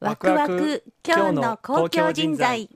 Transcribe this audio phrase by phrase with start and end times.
[0.00, 2.68] ワクワク今日の公共人材。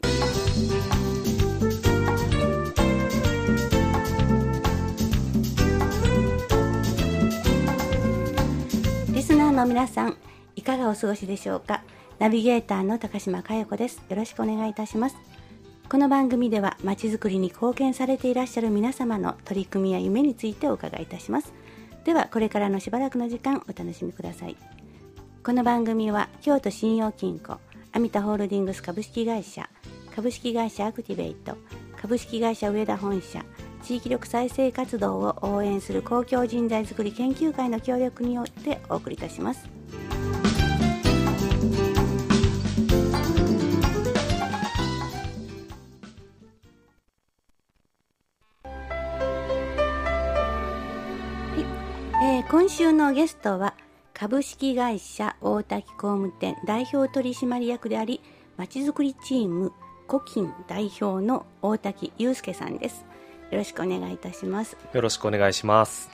[9.13, 10.17] リスナーの皆さん
[10.57, 11.85] いかがお過ごしでしょうか？
[12.19, 14.03] ナビゲーターの高島佳代子です。
[14.09, 15.17] よろしくお願いいたします。
[15.89, 21.53] この番組ではまちづくりに貢献されていらっしゃる皆様の取り組みや夢についてお伺いいたします。
[22.03, 24.57] ではこれからのしばらくの時間お楽しみください。
[25.45, 27.59] この番組は京都信用金庫
[27.91, 29.69] アミタホールディングス株式会社
[30.15, 31.57] 株式会社アクティベイト
[32.01, 33.45] 株式会社上田本社
[33.83, 39.69] 地域力再生活動を応援する公共人材づくり研究会の協力によってお送りいたします。
[51.51, 51.61] はい、
[52.25, 53.75] えー今週のゲストは
[54.15, 58.21] 株式会社大滝工務店代表取締役であり
[58.57, 59.73] まちづくりチーム
[60.07, 63.05] コキン代表の大滝祐介さんです
[63.51, 66.11] よろしくお願いいたしますよろしくお願いします。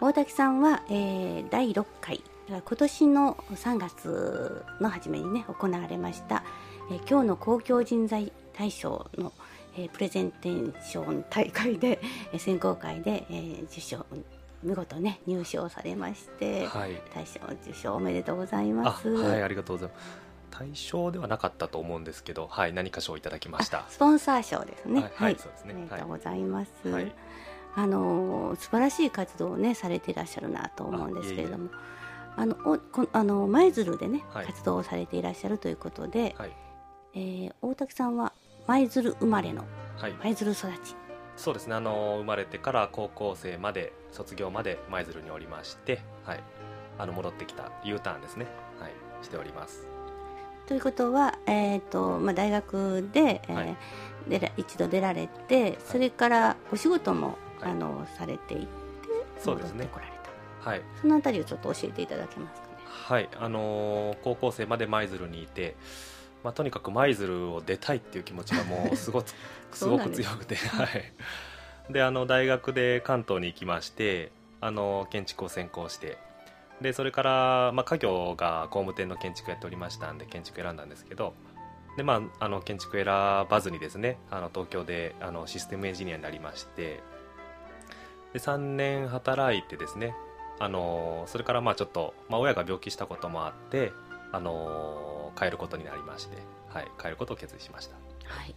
[0.00, 6.42] 大滝さんは、えー第6回今年の3月の初めにね行われました、
[6.90, 9.32] えー今日の公共人材大賞の、
[9.78, 12.00] えープレゼンテーション大会で、
[12.32, 14.04] えー選考会で、えー受賞
[14.64, 17.00] 見事ね入賞されまして、はい。
[17.14, 19.08] 大賞受賞おめでとうございあ、ます。
[19.08, 20.24] はい、ありがとうございます。
[20.50, 23.84] 対象ではなかったと思うんですけど、はい、何か賞をいただきましたあ。
[23.88, 25.02] スポンサー賞ですね。
[25.02, 26.88] はいはいそうですねおめでとうございます。
[26.88, 27.12] はい
[27.76, 31.70] あの素晴らしい活動をねされていらっしゃるなと思うんですけれども、
[32.36, 36.52] あのおこあの舞鶴でね、はい活動をされていらっしゃるということで、はい、
[37.14, 38.32] えー大滝さんは
[38.68, 39.64] 舞鶴生まれの
[39.96, 40.94] はい、舞鶴育ち。
[41.36, 41.74] そうですね。
[41.74, 46.40] あの生まれてから高校生まで卒業まで舞鶴におりまして、はい、
[46.98, 48.46] あの戻ってきた U ターンですね。
[48.80, 49.86] はい、しております。
[50.66, 53.76] ということは、えーとまあ、大学で、えーはい
[54.26, 58.66] 出ら一度出られてそれからお仕事も、はいあのされていて
[59.38, 60.12] そうですね戻ってこられ
[60.62, 62.74] たはい、そのあたりをちょっと教えていただけますかね。
[62.86, 65.76] はい、あのー高校生まで舞鶴にいて。
[66.44, 69.26] まあ、とにかく舞鶴を出たいっていう気持ちがもうすごく
[69.72, 76.18] すごく強くて、はい、であの大学で関東に行きましてあの建築を専攻して
[76.80, 81.34] でそれから、まあ、家業が工務店の建築やっておりましたんで建築選んだんですけど
[81.96, 87.00] で、まあ、あの建築選ばずにですねあの東京であのシステムエンジニアになりまして
[88.34, 90.14] で3年働いてですね
[90.58, 93.92] あのそれからまあちょっと、まあ、親が病気したこともあって
[94.34, 96.36] あの帰ることになりまして、
[96.68, 97.94] はい、帰ることを決意しました。
[98.24, 98.54] はい、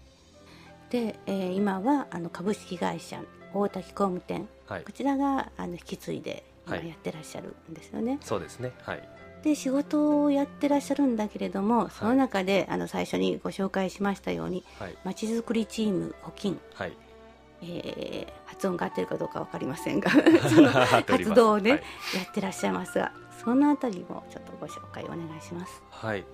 [0.90, 3.22] で、えー今はあの株式会社
[3.54, 4.48] 大滝工務店。
[4.68, 4.84] はい。
[4.84, 6.90] こちらがあの引き継いで今はい。
[6.90, 8.18] やってらっしゃるんですよね。
[8.22, 8.74] そうですね。
[8.82, 9.10] はい。
[9.44, 14.98] で仕事をやってらっしゃるんだけれども、その中であの最初にご紹介しましたようにはい。
[15.04, 16.94] まちづくりチーム補金、はい
[17.62, 20.10] えー発音が合ってるかどうかわかりませんが
[20.50, 20.72] その
[21.06, 21.80] 活動をね、はい。
[21.80, 23.12] やってらっしゃいますが
[23.44, 25.84] そのあたりもちょっとご紹介お願いします。
[25.92, 26.26] はい。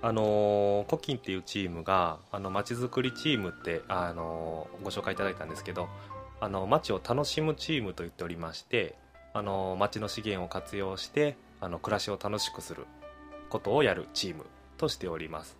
[0.00, 5.88] あのーコキンっていうチームがあの街づくりチームって、あのーご紹介いただいたんですけど
[6.40, 8.94] あの街を楽しむチームと言っておりまして
[9.34, 12.86] あのー街の資源を活用してあの暮らしを楽しくする
[13.50, 14.46] ことをやるチーム
[14.78, 15.58] としております。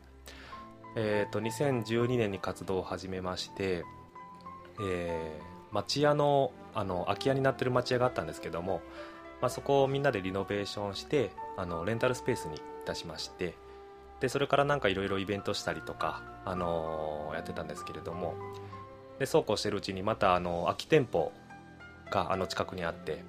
[0.98, 3.84] えー、と2012年に活動を始めまして、
[4.81, 8.81] えー町屋のあの空き家になってる町屋があったんですけども、
[9.41, 13.54] まあ、そこをみんなでリノベーションしてあのレンタルスペースにいたしまして
[14.20, 18.34] でそれからなんかいろいろイベントしたりとか、あのーやってたんですけれども
[19.19, 21.32] でそうこうしてるうちにまたあの空き店舗
[22.10, 23.25] があの近くにあって、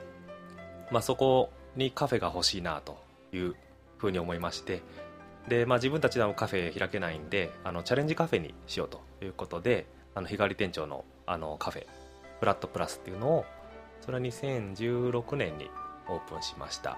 [0.91, 2.97] まあ、そこにカフェが欲しいなと
[3.33, 3.55] いう
[3.97, 4.81] ふうに思いまして
[5.47, 11.85] で、まあ、自分たちでもカフェ開けないんであのチャレンジカフェにしようということであの日帰り店長のあのカフェ
[12.39, 13.45] フラットプラスっていうのを
[14.01, 15.69] それは2016年に
[16.07, 16.97] オープンしました。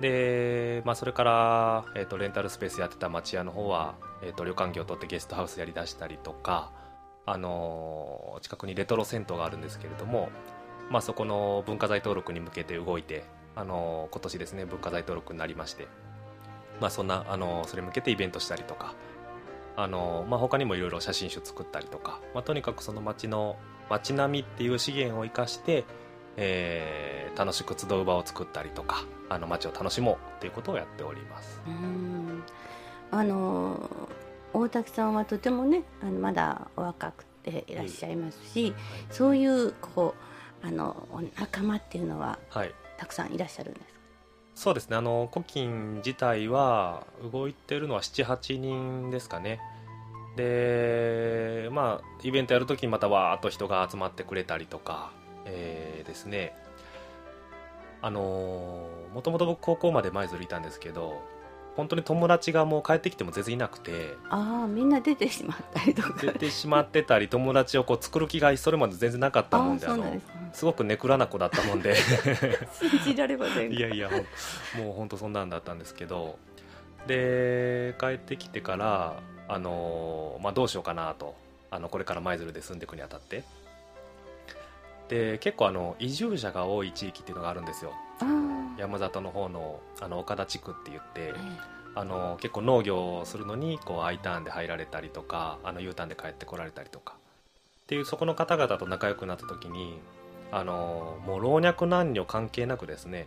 [0.00, 6.70] で、まあ、それから、えー、とレンタルスペースやってた町屋の方は、えー、と旅館業を取ってゲストハウスやりだしたりとか、
[7.26, 10.30] あのー近くにレトロ銭湯があるんですけれども、
[10.90, 13.24] まあ、そこの文化財登録に向けて動いて、
[13.56, 15.88] あのー今年ですね文化財登録になりまして、
[16.80, 18.94] まあ、そんな、あのーそれに向けてイベントしたりとか、
[19.80, 23.56] あのーまあ、他にもいろいろ写真集作ったりとか、まあ、とにかくその町の
[23.88, 25.84] 街並みっていう資源を生かして、
[26.36, 31.60] えー楽しく集う場を作ったりとかあの街を楽しもうっていうことをやっております。
[31.68, 32.42] うーん。
[33.12, 33.88] あの
[34.52, 38.74] 大滝さんはとてもねあのまだお若くていらっしゃいますし、
[39.12, 40.16] そういうこ
[40.64, 42.74] うあのお仲間っていうのははい。
[42.96, 43.97] たくさんいらっしゃるんですか？
[44.58, 44.96] そうですね。
[44.96, 49.60] あの古今自体は動いてるのは78人ですかね。
[50.34, 55.12] でまあイベントやるときにまたわーっと人が集まってくれたりとか、
[55.44, 56.56] えー、ですね。
[58.02, 61.22] あのもともと僕高校まで舞鶴いたんですけど
[61.78, 64.16] 本当に友達がもう帰ってきても全然いなくて。
[64.30, 66.20] ああみんな出てしまったりとか。
[66.20, 70.20] 出てしまってたり友達をこう作る気がそれまで全然なかったもんであの
[70.52, 71.94] すごくネクラな子だったもんで。
[72.74, 74.10] 信じられませんいやいや
[74.76, 76.36] もう本当そんなんだったんですけど。
[77.06, 81.36] で帰ってきてからあの、まあ、どうしようかなと。
[81.70, 83.44] あのこれから舞鶴で住んでいくにあたって。
[85.08, 87.92] で結構あの移住者が多い地域っていうのがあるんですよ
[88.76, 91.34] 山里の方のあの岡田地区って言って、
[91.94, 97.14] あの結構農業をするのにこう I ターンで入られたりとかあの U ターンで帰ってこられたりとか。
[97.14, 99.98] っていうそこの方々と仲良くなった時に
[100.52, 103.26] あのもう老若男女関係なくですね、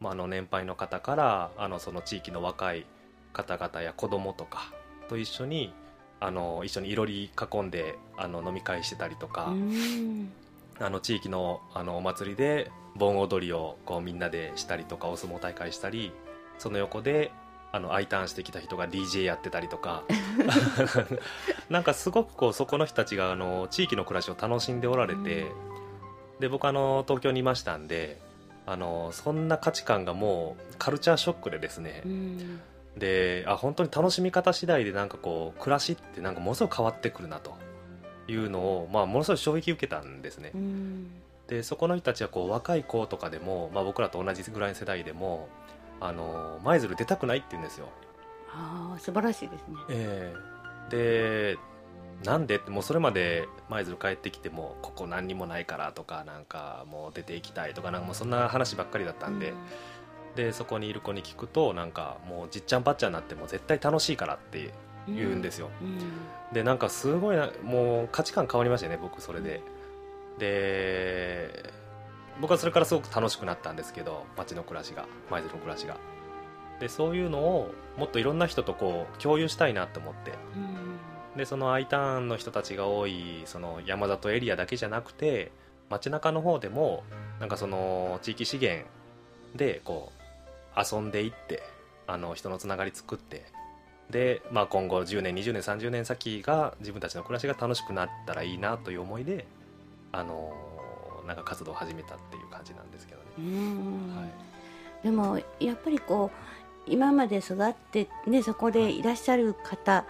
[0.00, 2.86] まあ、あの年配の方からあのその地域の若い
[3.32, 4.72] 方々や子供とか
[5.08, 5.74] と一緒に
[6.20, 9.52] あの一緒にいろり囲んであの飲み会してたりとか
[10.78, 16.12] あの地域のあのお祭りで盆踊りをこうみんなでしたりとかお相撲大会したり
[16.58, 17.32] その横で
[17.72, 20.04] あの I ターンしてきた人が DJ やってたりとか。
[21.68, 25.46] なんかすごくこうそこの人たちがあの地域の暮らしを楽しんでおられて、
[26.38, 28.20] で僕あの東京にいましたんで
[28.66, 32.02] あのそんな価値観がもうカルチャーショックでですね、
[32.96, 37.56] であ本当に楽しみ方次第でなんかこう暮らしってなんかものすごく変わってくるなと
[38.28, 40.52] いうのを、まあ、ものすごい衝撃受けたんですね、
[41.48, 45.48] でそこの人たちはこう若い子とかでも、まあ、僕らと同じぐらいの世代でも
[46.00, 47.88] あの舞鶴出たくないって言うんですよ。
[48.52, 49.76] ああ素晴らしいですね。
[49.90, 50.88] ええ。
[50.88, 51.58] ー、で
[52.24, 64.72] なんでってもうそれまで舞鶴帰ってきてもここ何にもないからとかなんかもう出ていきたいとかなんかもうそんな話ばっかりだったんで、うん、でそこにいる子に聞くとなんかもうじっちゃんばっちゃんになっても絶対楽しいからって
[65.08, 65.70] 言うんですよ、
[66.52, 69.62] でなんかすごいなもう価値観変わりましたね僕それで、
[70.38, 71.72] で
[72.40, 75.96] 僕はそれからすごく楽しくなったんですけど街の暮らしが舞鶴の暮らしが。
[76.78, 80.32] でそういうのをもっといろんな人とこう共有したいなと思って、
[81.34, 85.52] でその I ターンの人たちが多いその山里エリアだけじゃなくて
[85.88, 87.02] 街中の方でも
[87.40, 88.86] なんかその地域資源
[89.54, 91.62] でこう遊んでいって
[92.06, 93.46] あの人のつながり作って
[94.10, 99.46] で、まあ、今後10年20年30年先が自分たちの暮らしが楽しくなったらいいなという思いで
[100.12, 100.52] あの
[101.26, 103.26] なんか活動を始めたっていう感じなんですけどね。
[104.14, 109.02] はい、でもやっぱりこう今まで育って、ね、そこでい。
[109.02, 110.04] らっしゃる方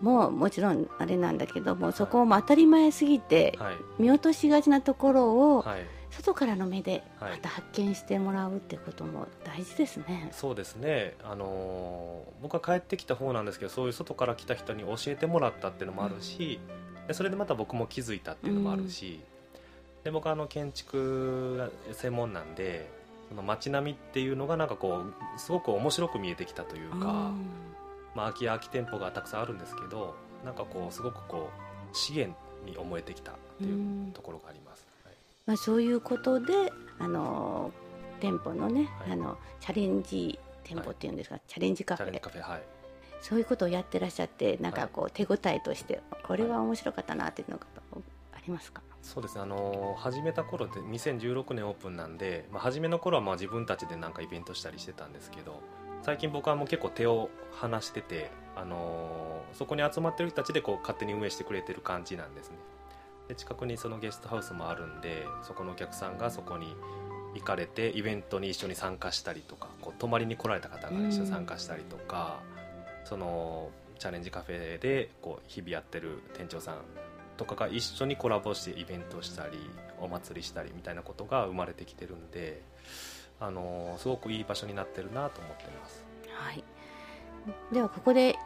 [0.00, 3.58] ももちろんあれなんだけども、そこも当たり前すぎて、
[3.98, 5.64] 見落としがちなところを、
[6.16, 10.28] 外からの目でまた発見してもらうってことも大事ですね。
[10.32, 16.58] そうですね、あのー、僕は帰ってきた方なんですけどそういう外から来た人に教えてもらったっていうのもあるし、
[17.00, 19.20] うん、でそれでまた僕も気づいたっていうのもあるし、
[20.04, 22.88] で僕はあの建築が専門なんで
[23.28, 25.02] その街並みっていうのがなんかこ
[25.36, 27.32] うすごく面白く見えてきたというか、
[28.14, 30.14] まあ、空き家空き店舗がたくさんあるんですけど
[30.44, 31.50] なんかこうすごくこ
[31.92, 34.85] う資源に思えてきたっていうところがあります、はい、
[35.46, 37.72] まあ、そういうことであの
[38.20, 42.20] 店舗のね、はい、あのチャレンジ店舗っていうんですか、はい、チャレンジカフェ。
[42.20, 42.62] カフェ、はい、
[43.20, 47.66] そういうことをやってらっしゃってなんかこう手応えとしてこれは面白かったなっていうのが
[48.32, 49.42] ありますか、そうですね。
[49.42, 55.60] あの始めた頃って2016年オープンなんで、まあ、初めの頃はまあ自分たちでなんかイベントしたりしてたんですけど
[56.02, 62.56] 最近僕はもう結構手を離してて、あのそこに集まってる人たちでこう勝手に運営してくれてる感じなんですね
[63.28, 66.76] で近くにそのゲストハウスもあるんでそこのお客さんがそこに
[67.34, 72.40] 行かれてイベントに一緒に参加したりとかこう泊まりに来られた方が一緒に参加したりとか、
[73.04, 76.76] そのチャレンジカフェでこう日々やってる店長さん
[77.36, 79.58] とかが一緒にコラボしてイベントしたり
[80.00, 82.62] お祭りしたりみたいなことが生まれてきてるんで
[83.40, 86.64] あのすごくいい場所になってるなと思ってます、はい、
[87.72, 88.36] ではここで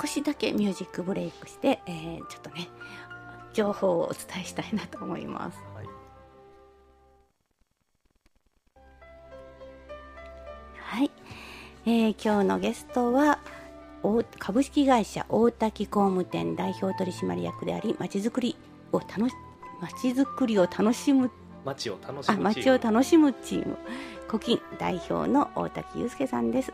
[0.00, 2.68] 少しだけミュージックブレイクして、えー、ちょっとね
[3.52, 5.58] 情報をお伝えしたいなと思います。
[5.74, 5.86] はい。
[10.76, 11.10] はい、
[11.86, 13.38] えー、今日のゲストは
[14.38, 18.56] 株式会社大滝工務店代表取締役でありまちづくり
[18.92, 19.34] を楽し
[19.80, 21.30] まちづくりを楽しむ
[21.64, 23.78] 街を楽しむ街を楽しむチーム
[24.28, 26.72] 古今代表の大滝祐介さんです、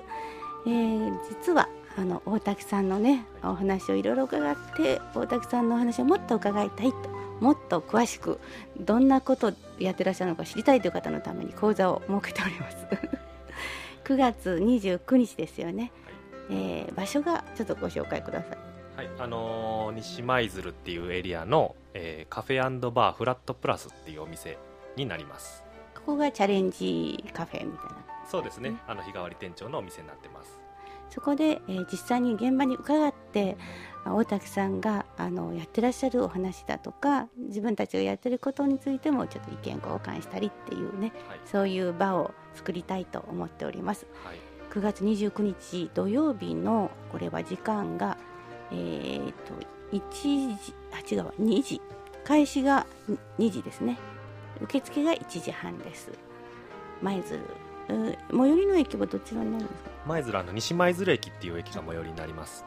[0.67, 6.97] えー、実はあの大滝さんのねお話をいろいろ伺って大滝さんのお話をもっと伺いたいと
[7.41, 8.39] もっと詳しく
[8.79, 12.77] どんなことをやってらっしゃるのか知りたいという方のために講座を設けております。
[14.05, 15.93] 9月29日ですよね、
[16.51, 18.59] えー場所がちょっとご紹介ください。
[18.97, 19.11] はい。
[19.19, 24.57] あのー西舞鶴っていうエリアの、えーカフェバーフラットプラスっていうお店
[24.97, 25.65] になります。
[25.95, 27.97] ここがチャレンジカフェみたいな。
[28.29, 28.71] そうですね。
[28.71, 30.58] ねあの日替わり店長のお店になってます
[31.11, 33.57] そこで、えー実際に現場に伺って
[34.05, 44.07] あ大竹さんがあのやってらっしゃるお話だとか自分たちがやってることについてもちょっと意見交換したりっていうねはい、そういう場を作りたいと思っております。
[44.25, 44.37] はい、
[44.71, 48.17] 9月29日土曜日のこれは時間が
[48.71, 49.55] えー、と
[49.93, 51.81] 1時あ違うわ2時。
[52.25, 52.87] 開始が
[53.39, 53.99] 2時ですね。
[54.61, 56.11] 受付が1時半です。
[57.01, 57.41] 舞鶴
[57.89, 59.91] う最寄りの駅はどちらになるんですか？
[60.07, 62.65] 舞鶴あの西舞鶴駅っていう駅が最寄りになります。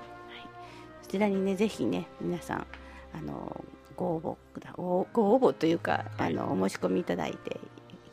[1.03, 2.65] そちらにねぜひね皆さん
[3.13, 6.37] あのご応募ごご応募というか、はい。
[6.37, 7.59] あのお申し込みいただいて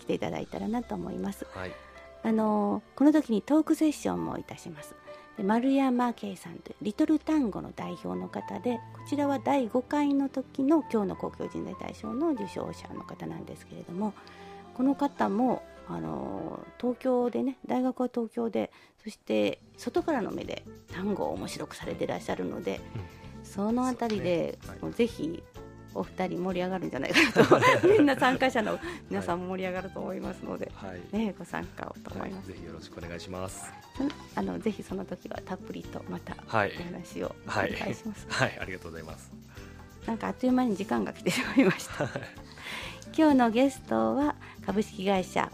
[0.01, 1.47] 来ていただいたらなと思います。
[1.55, 1.73] はい。
[2.25, 4.95] あのこの時にトークセッションもいたします。
[5.37, 14.15] で丸山圭さんというリトル単語の代表の方でこちらは第5回の時の今日の公共人材大賞の受賞者の方なんですけれども
[14.75, 18.71] この方もあの東京でね大学は東京で
[19.03, 22.81] そして外からの目で単語を面白くされていらっしゃるので、
[23.43, 24.69] そのあたりでね。
[24.69, 24.79] はい。
[24.81, 25.43] もうぜひ
[25.95, 28.79] お二人盛り上がるんじゃないかなと みんな参加者の
[29.09, 32.49] 皆さんも盛り上がると思いますので、はい、ね、ご参加をと思はいいます。
[32.49, 33.73] ぜひよろしくお願いします。
[34.35, 36.73] あのぜひその時はたっぷりとまたはい。
[36.79, 37.73] お話をおはい。
[37.73, 38.27] 願いします。
[38.31, 38.59] はい。
[38.61, 39.31] ありがとうございます。
[40.07, 42.09] なんかあっという間に時間が来てしまいました。
[43.17, 45.51] 今日のゲストは株式会社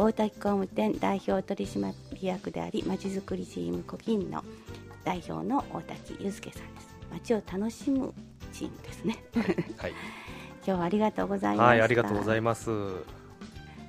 [0.00, 1.92] 大滝工務店代表取締
[2.22, 4.42] 役でありまちづくりチームコキンの
[5.04, 6.96] 代表の大滝祐介さんです。
[7.12, 8.14] 街を楽しむ
[8.50, 9.22] チームですね。
[9.76, 9.90] はい、
[10.64, 11.66] 今日はありがとうございました。
[11.66, 12.70] はい、ありがとうございます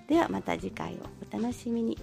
[0.09, 1.97] ではまた次回をお楽しみに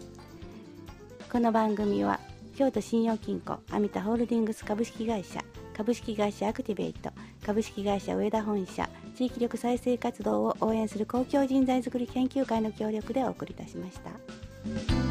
[1.31, 2.19] この番組は
[2.57, 5.45] 京都信用金庫アミタホールディングス株式会社
[5.77, 7.11] 株式会社アクティベイト
[7.45, 8.89] 株式会社上田本社
[9.19, 15.08] 地域力再生活動を応援する公共人材づくり研究会の協力でお送りいたしました。